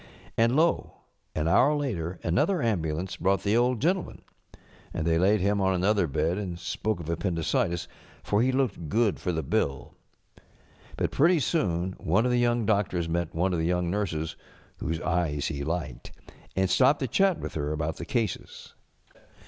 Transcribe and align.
And 0.35 0.55
lo! 0.55 0.93
an 1.35 1.47
hour 1.47 1.75
later 1.75 2.19
another 2.23 2.59
ambulance 2.59 3.17
brought 3.17 3.43
the 3.43 3.55
Old 3.55 3.79
Gentleman. 3.79 4.23
And 4.95 5.05
they 5.05 5.19
laid 5.19 5.41
him 5.41 5.61
on 5.61 5.75
another 5.75 6.07
bed 6.07 6.39
and 6.39 6.57
spoke 6.57 6.99
of 6.99 7.07
appendicitis, 7.07 7.87
for 8.23 8.41
he 8.41 8.51
looked 8.51 8.89
good 8.89 9.19
for 9.19 9.31
the 9.31 9.43
bill. 9.43 9.93
But 10.97 11.11
pretty 11.11 11.39
soon 11.39 11.91
one 11.99 12.25
of 12.25 12.31
the 12.31 12.39
young 12.39 12.65
doctors 12.65 13.07
met 13.07 13.35
one 13.35 13.53
of 13.53 13.59
the 13.59 13.67
young 13.67 13.91
nurses 13.91 14.35
whose 14.79 14.99
eyes 15.01 15.45
he 15.49 15.63
liked, 15.63 16.11
and 16.55 16.67
stopped 16.67 17.01
to 17.01 17.07
chat 17.07 17.37
with 17.37 17.53
her 17.53 17.71
about 17.71 17.97
the 17.97 18.05
cases. 18.05 18.73